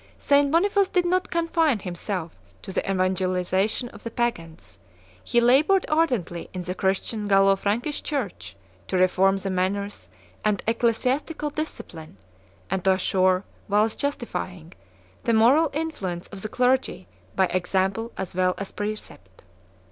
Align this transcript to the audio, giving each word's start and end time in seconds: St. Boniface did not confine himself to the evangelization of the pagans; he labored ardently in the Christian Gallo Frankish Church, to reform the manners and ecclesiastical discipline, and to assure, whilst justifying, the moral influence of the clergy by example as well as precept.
St. 0.17 0.49
Boniface 0.49 0.87
did 0.87 1.05
not 1.05 1.29
confine 1.29 1.77
himself 1.77 2.31
to 2.63 2.71
the 2.71 2.89
evangelization 2.89 3.87
of 3.89 4.01
the 4.01 4.09
pagans; 4.09 4.79
he 5.23 5.39
labored 5.39 5.85
ardently 5.89 6.49
in 6.55 6.63
the 6.63 6.73
Christian 6.73 7.27
Gallo 7.27 7.55
Frankish 7.55 8.01
Church, 8.01 8.55
to 8.87 8.97
reform 8.97 9.37
the 9.37 9.51
manners 9.51 10.09
and 10.43 10.63
ecclesiastical 10.65 11.51
discipline, 11.51 12.17
and 12.67 12.83
to 12.83 12.93
assure, 12.93 13.43
whilst 13.69 13.99
justifying, 13.99 14.73
the 15.23 15.33
moral 15.33 15.69
influence 15.71 16.27
of 16.29 16.41
the 16.41 16.49
clergy 16.49 17.07
by 17.35 17.45
example 17.49 18.11
as 18.17 18.33
well 18.33 18.55
as 18.57 18.71
precept. 18.71 19.43